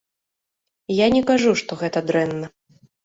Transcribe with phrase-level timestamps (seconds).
[0.99, 2.51] Я не кажу, што гэта дрэнна.